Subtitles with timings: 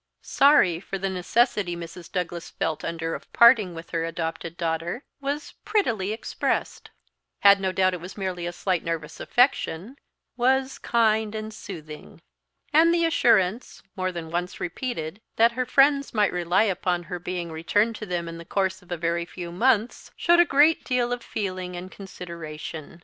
[0.23, 2.11] Sorry for the necessity Mrs.
[2.11, 6.89] Douglas felt under of parting with her adopted daughter, was "prettily expressed;"
[7.41, 9.97] had no doubt it was merely a slight nervous affection,
[10.35, 12.19] "was kind and soothing;"
[12.73, 17.51] and the assurance, more than once repeated, that her friends might rely upon her being
[17.51, 21.13] returned to them in the course of a very few months, "showed a great deal
[21.13, 22.99] of feeling and consideration."